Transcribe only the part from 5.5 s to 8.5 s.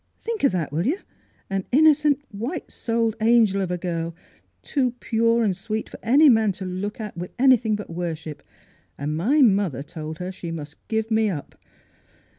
sweet for any man to look at with anything but worship.